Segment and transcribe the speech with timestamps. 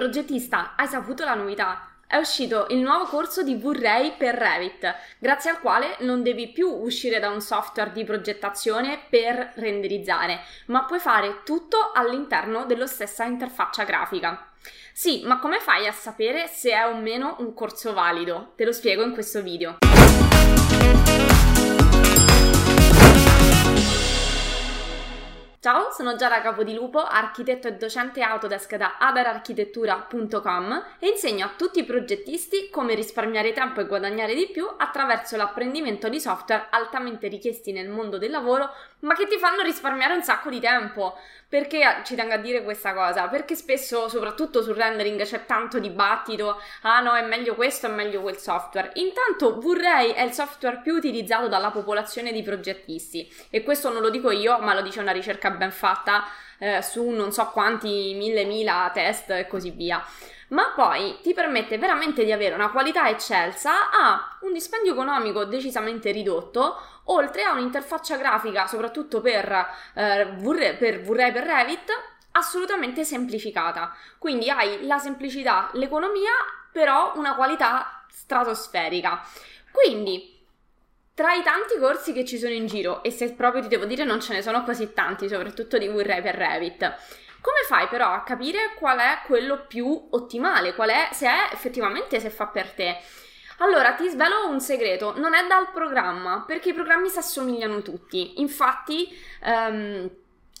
[0.00, 1.86] progettista, hai saputo la novità?
[2.06, 6.68] È uscito il nuovo corso di V-Ray per Revit, grazie al quale non devi più
[6.68, 13.24] uscire da un software di progettazione per renderizzare, ma puoi fare tutto all'interno della stessa
[13.24, 14.48] interfaccia grafica.
[14.94, 18.54] Sì, ma come fai a sapere se è o meno un corso valido?
[18.56, 19.76] Te lo spiego in questo video.
[25.62, 31.84] Ciao, sono Giada Capodilupo, architetto e docente Autodesk da adararchitettura.com e insegno a tutti i
[31.84, 37.90] progettisti come risparmiare tempo e guadagnare di più attraverso l'apprendimento di software altamente richiesti nel
[37.90, 38.70] mondo del lavoro,
[39.00, 41.18] ma che ti fanno risparmiare un sacco di tempo.
[41.46, 43.26] Perché ci tengo a dire questa cosa?
[43.28, 48.22] Perché spesso, soprattutto sul rendering, c'è tanto dibattito, ah no, è meglio questo, è meglio
[48.22, 48.92] quel software.
[48.94, 54.10] Intanto V-Ray è il software più utilizzato dalla popolazione di progettisti e questo non lo
[54.10, 56.24] dico io, ma lo dice una ricerca ben fatta
[56.58, 60.04] eh, su non so quanti mille mila test e così via
[60.50, 66.10] ma poi ti permette veramente di avere una qualità eccelsa a un dispendio economico decisamente
[66.10, 71.90] ridotto, oltre a un'interfaccia grafica, soprattutto per, eh, Vray, per Vray per Revit,
[72.32, 73.94] assolutamente semplificata.
[74.18, 76.32] Quindi hai la semplicità, l'economia,
[76.72, 79.24] però una qualità stratosferica.
[79.70, 80.39] Quindi
[81.20, 84.04] tra i tanti corsi che ci sono in giro, e se proprio ti devo dire
[84.04, 86.80] non ce ne sono così tanti, soprattutto di V-Ray per Revit,
[87.42, 92.20] come fai però a capire qual è quello più ottimale, qual è, se è effettivamente
[92.20, 92.96] se fa per te?
[93.58, 98.40] Allora, ti svelo un segreto, non è dal programma, perché i programmi si assomigliano tutti.
[98.40, 100.10] Infatti, um,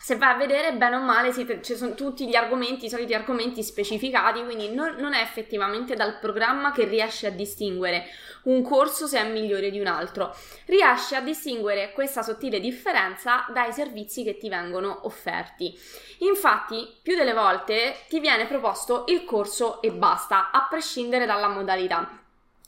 [0.00, 3.62] se vai a vedere bene o male ci sono tutti gli argomenti, i soliti argomenti
[3.62, 8.06] specificati, quindi non, non, è effettivamente dal programma che riesce a distinguere
[8.44, 10.34] un corso se è migliore di un altro,
[10.66, 15.76] riesce a distinguere questa sottile differenza dai servizi che ti vengono offerti.
[16.18, 22.18] Infatti, più delle volte ti viene proposto il corso e basta, a prescindere dalla modalità,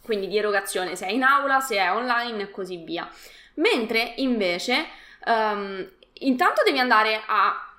[0.02, 3.08] quindi di erogazione, se è in aula, se è online e così via.
[3.54, 4.86] Mentre invece
[5.24, 5.88] um,
[6.20, 7.74] intanto devi andare a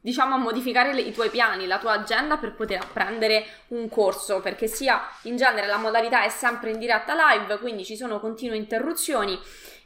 [0.00, 4.40] diciamo a modificare le, i tuoi piani, la tua agenda per poter apprendere un corso,
[4.40, 8.56] perché sia in genere la modalità è sempre in diretta live, quindi ci sono continue
[8.56, 9.38] interruzioni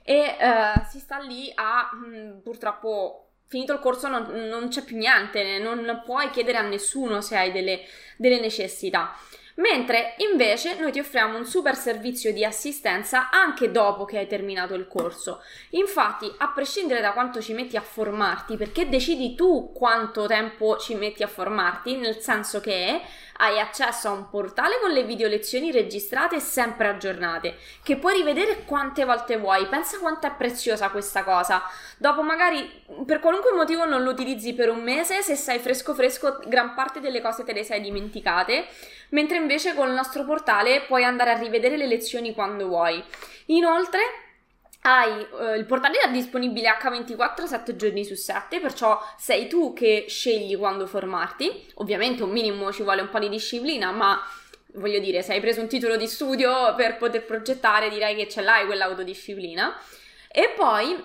[0.04, 4.82] e uh, si sta lì a mh, mm, purtroppo finito il corso non, non, c'è
[4.82, 7.80] più niente, non puoi chiedere a nessuno se hai delle,
[8.16, 9.14] delle necessità.
[9.56, 14.74] Mentre invece noi ti offriamo un super servizio di assistenza anche dopo che hai terminato
[14.74, 15.42] il corso.
[15.70, 20.94] Infatti, a prescindere da quanto ci metti a formarti, perché decidi tu quanto tempo ci
[20.94, 23.00] metti a formarti, nel senso che
[23.38, 28.14] hai accesso a un portale con le video lezioni registrate e sempre aggiornate, che puoi
[28.14, 29.66] rivedere quante volte vuoi.
[29.66, 31.62] Pensa quanto è preziosa questa cosa.
[31.96, 36.40] Dopo magari per qualunque motivo non lo utilizzi per un mese, se sei fresco fresco,
[36.46, 38.66] gran parte delle cose te le sei dimenticate,
[39.10, 43.02] mentre invece con il nostro portale puoi andare a rivedere le lezioni quando vuoi.
[43.46, 44.00] Inoltre,
[44.82, 50.06] hai uh, il portale è disponibile H24 7 giorni su 7, perciò sei tu che
[50.08, 51.66] scegli quando formarti.
[51.74, 54.20] Ovviamente un minimo ci vuole un po' di disciplina, ma
[54.74, 58.40] voglio dire, se hai preso un titolo di studio per poter progettare, direi che ce
[58.40, 59.78] l'hai quell'autodisciplina.
[60.28, 60.96] E poi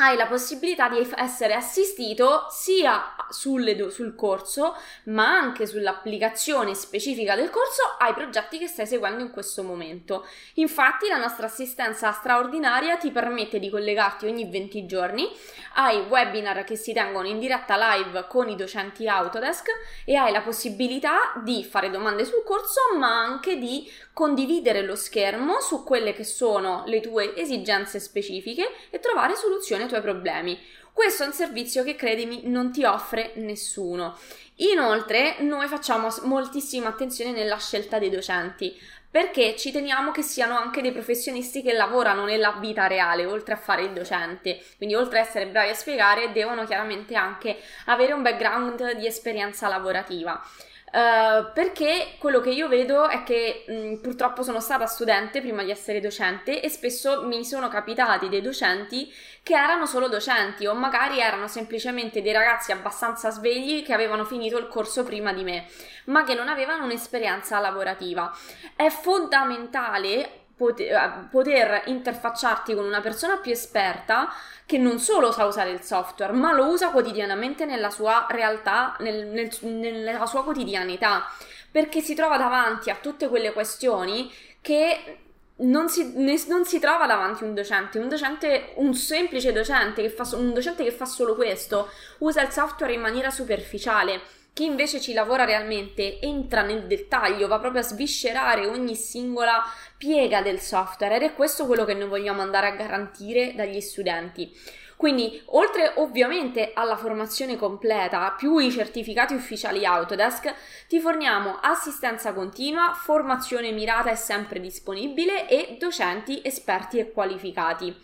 [0.00, 7.50] hai la possibilità di essere assistito sia sulle, sul corso, ma anche sull'applicazione specifica del
[7.50, 10.24] corso ai progetti che stai seguendo in questo momento.
[10.54, 15.28] Infatti, la nostra assistenza straordinaria ti permette di collegarti ogni 20 giorni
[15.74, 19.68] ai webinar che si tengono in diretta live con i docenti Autodesk
[20.04, 25.60] e hai la possibilità di fare domande sul corso, ma anche di condividere lo schermo
[25.60, 30.58] su quelle che sono le tue esigenze specifiche e trovare soluzioni tuoi problemi.
[30.92, 34.18] Questo è un servizio che credimi non ti offre nessuno.
[34.56, 38.76] Inoltre, noi facciamo moltissima attenzione nella scelta dei docenti
[39.10, 43.56] perché ci teniamo che siano anche dei professionisti che lavorano nella vita reale, oltre a
[43.56, 44.60] fare il docente.
[44.76, 49.68] Quindi, oltre a essere bravi a spiegare, devono chiaramente anche avere un background di esperienza
[49.68, 50.42] lavorativa.
[50.90, 55.70] Uh, perché quello che io vedo è che mh, purtroppo sono stata studente prima di
[55.70, 59.12] essere docente e spesso mi sono capitati dei docenti
[59.42, 64.56] che erano solo docenti o magari erano semplicemente dei ragazzi abbastanza svegli che avevano finito
[64.56, 65.66] il corso prima di me,
[66.06, 68.34] ma che non avevano un'esperienza lavorativa.
[68.74, 74.30] È fondamentale poter, poter interfacciarti con una persona più esperta
[74.66, 79.28] che non solo sa usare il software, ma lo usa quotidianamente nella sua realtà, nel,
[79.28, 81.26] nel, nella sua quotidianità,
[81.70, 85.20] perché si trova davanti a tutte quelle questioni che
[85.60, 86.12] non si,
[86.48, 90.84] non si, trova davanti un docente, un docente, un semplice docente che fa, un docente
[90.84, 91.88] che fa solo questo,
[92.18, 94.20] usa il software in maniera superficiale
[94.58, 99.62] Chi invece ci lavora realmente entra nel dettaglio, va proprio a sviscerare ogni singola
[99.96, 104.52] piega del software ed è questo quello che noi vogliamo andare a garantire dagli studenti.
[104.96, 110.52] Quindi, oltre ovviamente alla formazione completa, più i certificati ufficiali Autodesk,
[110.88, 117.96] ti forniamo assistenza continua, formazione mirata e sempre disponibile e docenti esperti e qualificati.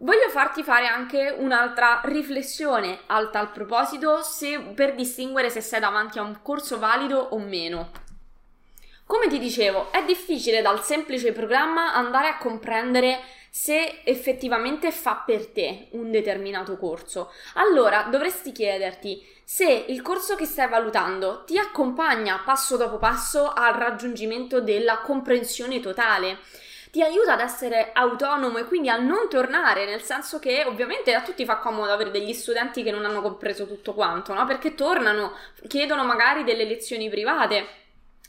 [0.00, 6.20] Voglio farti fare anche un'altra riflessione a tal proposito se, per distinguere se sei davanti
[6.20, 7.90] a un corso valido o meno.
[9.04, 13.18] Come ti dicevo, è difficile dal semplice programma andare a comprendere
[13.50, 17.32] se effettivamente fa per te un determinato corso.
[17.54, 23.72] Allora dovresti chiederti se il corso che stai valutando ti accompagna passo dopo passo al
[23.72, 26.38] raggiungimento della comprensione totale
[26.90, 31.22] ti aiuta ad essere autonomo e quindi a non tornare, nel senso che ovviamente a
[31.22, 34.44] tutti fa comodo avere degli studenti che non hanno compreso tutto quanto, no?
[34.46, 35.34] Perché tornano,
[35.66, 37.66] chiedono magari delle lezioni private.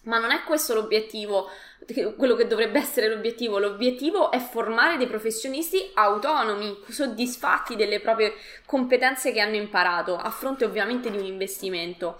[0.04, 1.50] Ma non è questo l'obiettivo,
[2.16, 3.60] quello che dovrebbe essere l'obiettivo.
[3.60, 8.34] L'obiettivo è formare dei professionisti autonomi, soddisfatti delle proprie
[8.66, 12.18] competenze che hanno imparato, a fronte ovviamente di un investimento.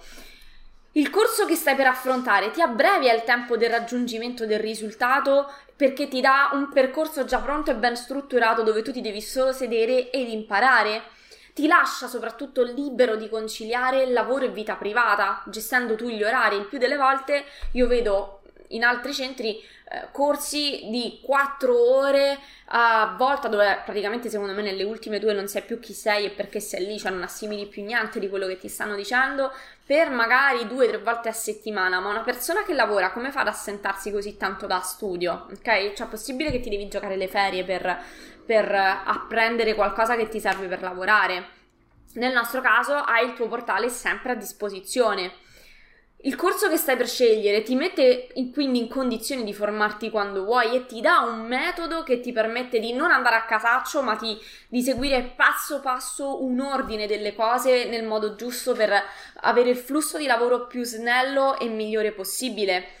[0.94, 6.08] Il corso che stai per affrontare ti abbrevia il tempo del raggiungimento del risultato perché
[6.08, 10.10] ti dà un percorso già pronto e ben strutturato dove tu ti devi solo sedere
[10.10, 11.02] ed imparare.
[11.54, 16.56] Ti lascia soprattutto libero di conciliare lavoro e vita privata, gestendo tu gli orari.
[16.56, 18.39] Il più delle volte io vedo
[18.70, 19.62] in altri centri
[19.92, 22.38] eh, corsi di 4 ore
[22.72, 26.30] a volta dove praticamente secondo me nelle ultime due non sai più chi sei e
[26.30, 29.52] perché sei lì, cioè non assimili più niente di quello che ti stanno dicendo
[29.84, 33.40] per magari due o tre volte a settimana, ma una persona che lavora come fa
[33.40, 35.48] ad assentarsi così tanto da studio?
[35.50, 35.94] Ok?
[35.94, 38.00] Cioè è possibile che ti devi giocare le ferie per,
[38.46, 41.58] per apprendere qualcosa che ti serve per lavorare.
[42.14, 45.32] Nel nostro caso hai il tuo portale sempre a disposizione
[46.22, 50.44] il corso che stai per scegliere ti mette in, quindi in condizione di formarti quando
[50.44, 54.16] vuoi e ti dà un metodo che ti permette di non andare a casaccio, ma
[54.16, 54.38] ti,
[54.68, 58.92] di seguire passo passo un ordine delle cose nel modo giusto per
[59.42, 62.99] avere il flusso di lavoro più snello e migliore possibile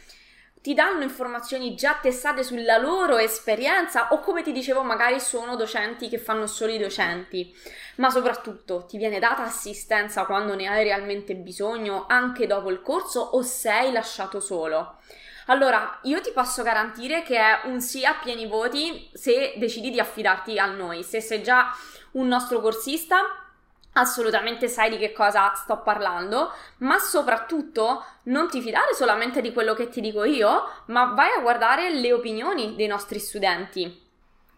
[0.62, 6.08] ti danno informazioni già testate sulla loro esperienza o come ti dicevo magari sono docenti
[6.08, 7.54] che fanno solo i docenti,
[7.96, 13.20] ma soprattutto ti viene data assistenza quando ne hai realmente bisogno anche dopo il corso
[13.20, 14.98] o sei lasciato solo.
[15.46, 19.98] Allora, io ti posso garantire che è un sì a pieni voti se decidi di
[19.98, 21.02] affidarti a noi.
[21.02, 21.74] Se sei già
[22.12, 23.49] un nostro corsista,
[23.94, 29.74] assolutamente sai di che cosa sto parlando, ma soprattutto non ti fidare solamente di quello
[29.74, 34.08] che ti dico io, ma vai a guardare le opinioni dei nostri studenti.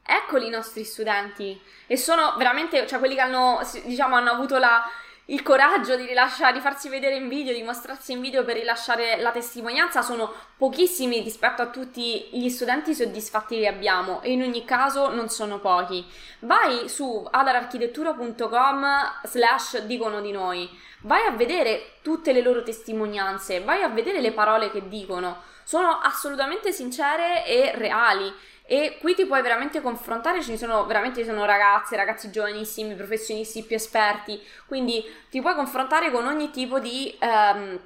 [0.05, 4.85] Eccoli i nostri studenti e sono veramente, cioè quelli che hanno, diciamo, hanno avuto la,
[5.27, 9.21] il coraggio di, rilasciare, di farsi vedere in video, di mostrarsi in video per rilasciare
[9.21, 10.33] la testimonianza sono
[10.63, 15.59] pochissimi rispetto a tutti gli studenti soddisfatti che abbiamo e in ogni caso non sono
[15.59, 16.07] pochi.
[16.39, 18.87] Vai su adararchitettura.com
[19.25, 20.71] slash dicono di noi,
[21.01, 25.99] vai a vedere tutte le loro testimonianze, vai a vedere le parole che dicono, sono
[26.01, 28.33] assolutamente sincere e reali.
[28.65, 33.65] E qui ti puoi veramente confrontare, ci sono veramente ci sono ragazze, ragazzi giovanissimi, professionisti
[33.65, 37.19] più esperti, quindi ti puoi confrontare con ogni tipo di...
[37.21, 37.81] Um,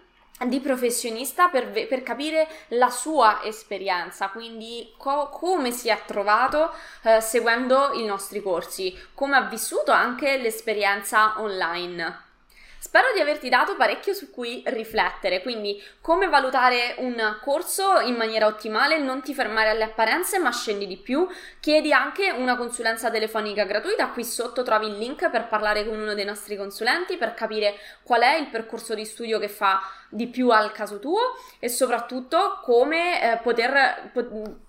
[0.45, 7.21] di professionista per, per, capire la sua esperienza, quindi co- come si è trovato eh,
[7.21, 12.25] seguendo i nostri corsi, come ha vissuto anche l'esperienza online.
[12.97, 18.47] Spero di averti dato parecchio su cui riflettere, quindi come valutare un corso in maniera
[18.47, 21.29] ottimale, non ti fermare alle apparenze ma scendi di più,
[21.61, 26.15] chiedi anche una consulenza telefonica gratuita, qui sotto trovi il link per parlare con uno
[26.15, 30.49] dei nostri consulenti per capire qual è il percorso di studio che fa di più
[30.49, 34.61] al caso tuo e soprattutto come eh, poter po-